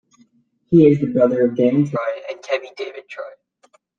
He 0.65 0.87
is 0.87 0.99
the 0.99 1.13
brother 1.13 1.45
of 1.45 1.55
Dan 1.55 1.85
Troy 1.85 2.21
and 2.27 2.39
Tevi 2.41 2.71
David 2.75 3.07
Troy. 3.07 3.33